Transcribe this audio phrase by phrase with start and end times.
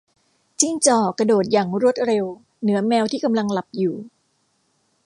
[0.59, 2.25] จิ้งจอก กระโดดอย่างรวดเร็ว
[2.61, 3.95] เหนือแมวที่กำลังหลับอยู่